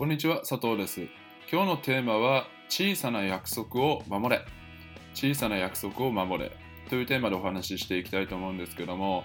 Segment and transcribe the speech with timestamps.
[0.00, 1.02] こんにちは、佐藤です。
[1.52, 4.42] 今日のテーマは、小さな約束を守れ。
[5.12, 6.52] 小さな約束を守れ。
[6.88, 9.24] というテーマでお話ししていきたいと思うんですけども、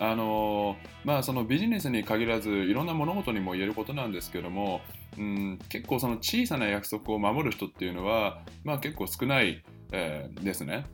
[0.00, 4.80] あのまあ、そのビジネスに限らず、いろんな物事にも言えることなんですけども、
[5.16, 9.62] うん、結構その小さな約束を守る人っていうのは、まあ、結構少ない、
[9.92, 10.86] えーですね。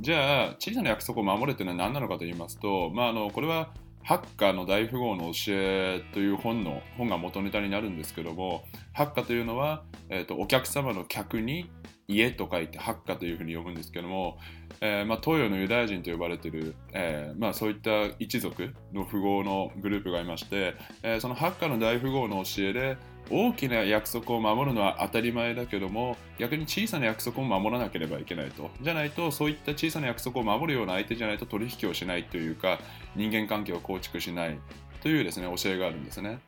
[0.00, 11.70] じゃあ、小さな約束を守るっていうのは何なのかと言いますと、まあ、あのこれはハッカーの大富豪の教えという本の本が元ネタになるんですけども、ハッカというのは、えーとお客様の客に
[12.08, 14.38] 家と書いてハッカというふうに呼ぶんですけども、
[14.80, 22.96] えーまあ、東洋のユダヤ人と呼ばれてる、えーまあ、そういった一族の富豪のグループがいまして、えーそのハッカの大富豪の教えで
[23.30, 28.70] 大きな約束を守るのは当たり前だけども逆に小さな約束を守らなければいけないと。
[28.80, 32.78] じゃないとそういった小さな約束を守るような相手じゃないと取引をしないというか
[33.16, 34.58] 人間関係を構築しない
[35.02, 36.40] というですね教えがあるんですね。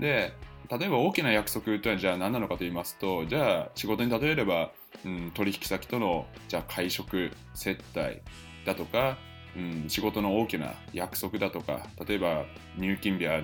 [0.00, 0.32] で
[0.70, 4.70] 例えば大きな約束というのはじゃあ何なのかと言いますとじゃあ仕事に例えれば、
[5.04, 8.20] うん、取引先とのじゃあ会食接待
[8.64, 9.18] だとか、
[9.56, 12.44] うん、仕事の大きな約束だとか例えば
[12.78, 13.40] 入金日は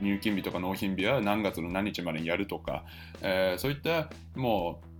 [0.00, 2.84] 入金日とか納品日は何月の何日までにやるとか、
[3.22, 4.96] えーそういったもう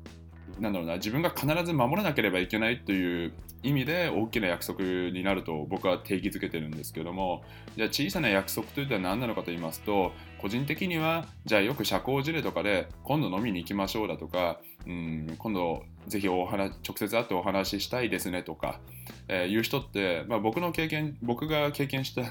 [0.61, 7.43] なんだろうな自分が必ず守らなければいけないという意味で大きな約束になると僕は定義づけてるんですけども
[7.77, 18.81] じゃあ小さな約束というのは何なのかと言いますと個人的にはじゃあよく社交辞令とかで今度飲みに行きましょうだとか、うん、今度ぜひお話直接会ってお話ししたいですねとか、
[19.29, 22.23] えーいう人って、まあ、僕の経験僕が経験した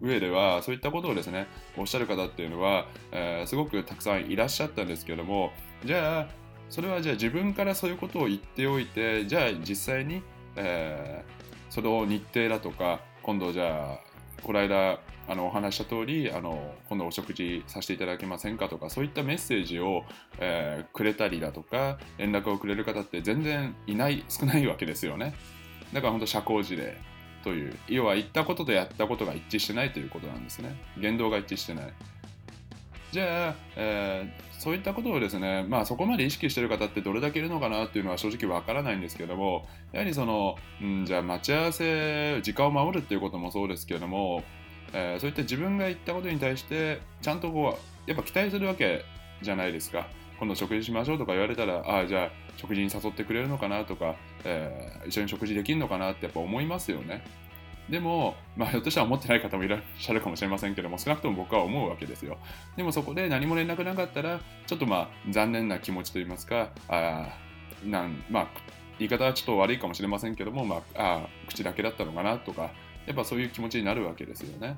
[0.00, 5.52] 上ではそういったことをですねおっしゃる方っていうのは、えーすごくたくさんいらっしゃったんですけども
[5.84, 6.28] じゃあ
[6.68, 10.22] それはじゃあ自分からそういうことを言っておいてじゃあ実際に、
[10.56, 11.36] えー
[11.68, 13.98] その日程だとか今度じゃあ
[14.42, 20.04] この間あのお話した通りあの今度お食事させていただけませんかとかそういったメッセージを、
[20.38, 25.34] えーくれたりだとか連絡をくれる方って全然いない少ないわけですよね。
[25.92, 26.96] だから本当社交辞令。
[27.46, 30.74] という要は言ったこととやったことが一致してないということなんですね。
[30.98, 31.92] 言動が一致してない。
[33.12, 44.42] じゃあ、えーそういったことをですね、まあ、そこまで意識してる方ってどれだけいるのかなっていうのは正直わからないんですけどもやはりその、うん、じゃあ待ち合わせ時間を守るっていうこともそうですけども、
[44.94, 49.04] えーそういった自分が言ったことに対してちゃんとこうやっぱ期待するわけ
[49.42, 50.08] じゃないですか。
[50.38, 57.22] 今度食事しましょうとか言われたらああじゃあ食事に誘ってくれるのかなとか、えー一緒に食事できるのかなってやっぱ思いますよね。
[57.88, 62.38] でも、まあ、ひょっとしたら思ってない方もいらっしゃるかもしれませんけども少なくとも僕は思うわけですよ。
[62.76, 67.28] でもそこで何も連絡なかったらちょっとまあ残念な気持ちといいますかあ
[67.84, 68.48] なんまあ
[68.98, 72.72] 言い方はちょっと悪いかもしれませんけども、まあ、あ口だけだったのかなとか
[73.06, 74.76] やっぱそういう気持ちになるわけですよね。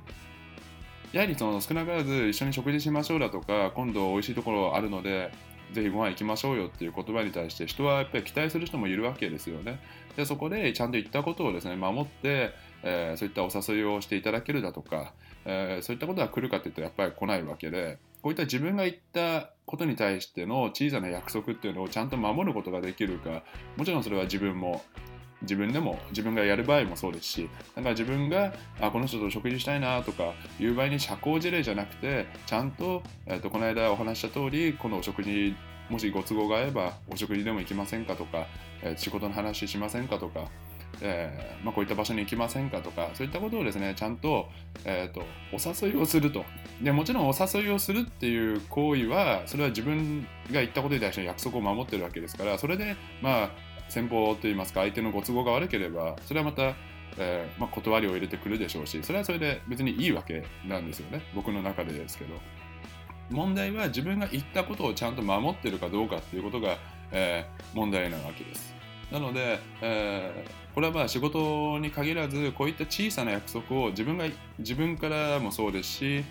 [1.12, 5.30] やはりその少なからず一緒に食事しましょうだとか今度美味しいところあるので
[5.72, 9.80] ぜひご飯行きましょうよっていう言葉に対して人はやっぱり期待する人もいるわけですよね。
[10.16, 12.52] でそこでちゃんと言ったことをですね守って、
[12.82, 15.12] えーそういったお誘いをしていただけるだとか、
[15.44, 23.42] えーそういったことが来るかっていうとやっぱり来ないわけでこういった自分が言ったことに対しての小さな約束っていうのをちゃんと守ることができるか
[23.76, 24.82] もちろんそれは自分も
[25.42, 35.54] 自分でも自分がやる場合もそうですしだか自分があこの人と食事したいなとかいう場合に社交辞令じゃなくてちゃんと,、えーとこの間お話しした通りこのお食事
[35.88, 38.46] もしご都合が合えばお食事でも行きませんかとか、
[38.82, 40.44] えー仕事の話しませんかとか、
[41.00, 44.48] えーまあ、こういった場所に行きませんかとかそういったことをですねちゃんと,、
[44.84, 45.22] えーと
[45.52, 46.44] お誘いをすると。
[46.82, 50.22] でもちろんお誘いをするっていう行為はそれは自分
[50.52, 53.50] が言ったことに対しての約束を守ってるわけですからそれでまあ
[53.88, 56.74] 先方といいますか相手のご都合が悪ければそれはまた、
[57.16, 61.22] えーまあ、断りを入れてくるでしょうしそれはそれで別にいいわけなんですよね。
[61.34, 62.34] 僕の中でですけど。
[63.30, 66.78] 問題は自分が言ったことをちゃんと守ってるかどうかっていうことが、
[67.12, 68.74] えー問題なわけです。
[69.12, 74.26] なので、えーこれはまあ仕事に限らずこういった小さな約束を自分が
[74.60, 76.24] 自分からもそうですし、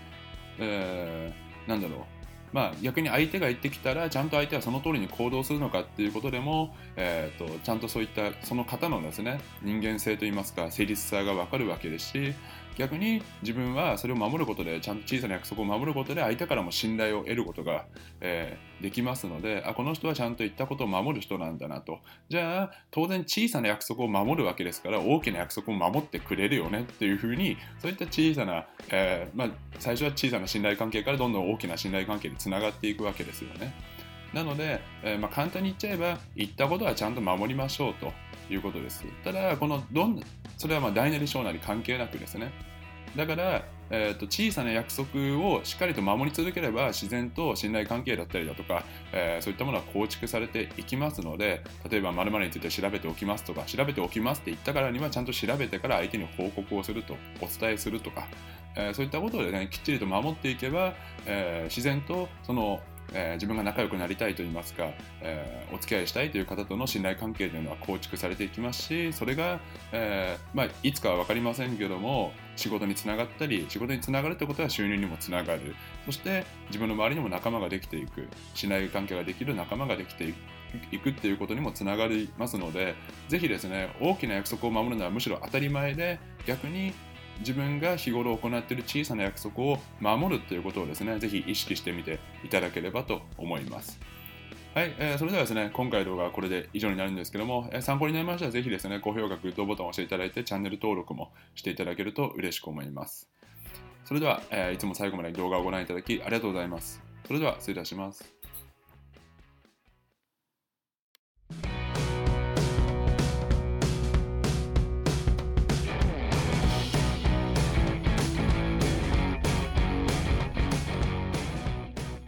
[0.57, 2.16] えーなんだろう。
[2.53, 12.33] まあ、逆に相手が言ってきたらちゃんと相手はその通りに行動するのかっていうことでも、えー、とちゃんとそういったその方のですね人間性といいますか誠実さが分かるわけですし
[12.77, 17.85] 逆に自分はそれを守ることでちゃんと小さな約束を守ることで相手からも信頼を得ることが、
[18.21, 33.73] えーできますのであこの人はちゃんと言ったことを守る人なんだなとじゃあ当然小さな約束を守るわけですから大きな約束を守ってくれるよねっていうふうにそういった小さな、えーまあ、最初は小さな信頼関係からどんどん大きな信頼関係につながっていくわけですよね。
[34.33, 38.11] なので、えーまあ、簡単に言っちゃえば言ったことはちゃんと守りましょうと
[38.49, 39.05] いうことです。
[39.23, 40.21] ただこのどん
[40.57, 42.51] それはまあ大なり小なり関係なくですね
[43.15, 48.83] だからえーと、小さな約束をしっかりと守り続ければ自然と信頼関係だったりだとか、
[49.13, 58.27] えー、そういったものは構築されていきますので例えば〇〇について調べておきますとか調べておきますって言ったからにはちゃんと調べてから相手に報告をするとお伝えするとか、
[58.75, 60.93] えー、そういったことでねきっちりと守っていけば、
[61.25, 62.81] えー、自然とその
[63.13, 64.89] えー、自分が仲良くなりたいといいますか、
[65.21, 69.59] えー、お付き合いしたいという方との信頼関係というのは構築されていきますしそれが、
[69.91, 75.75] えー、まあ、いつかは分かりませんけども仕事につながったり仕事につながるってことは収入にもつながる。
[76.05, 78.27] そして自分の周りにも仲間ができていく。
[78.55, 80.33] 信頼関係ができる仲間ができて
[80.91, 82.95] いくっていうことにもつながりますので
[83.29, 86.93] ぜひですね大きな約束を守るのはむしろ当たり前で逆に
[87.39, 93.99] 自分が日頃行っている小さな約束を守るということをですね、ぜひ意識してみていただければと思います。
[94.73, 103.27] はい、えー、それではですね、今回の動画はこれで以上になるんですけども、えー、参考になりましたらぜひですね、高評価、グッドボタンを押していただいて、チャンネル登録もしていただけると嬉しく思います。
[104.05, 107.01] それでは、えー、いつも最後まで動画をご覧いただきありがとうございます。
[107.25, 108.36] それでは失礼いたします。